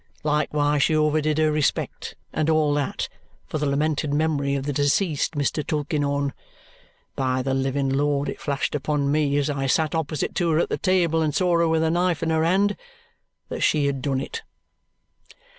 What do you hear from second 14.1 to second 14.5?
it!"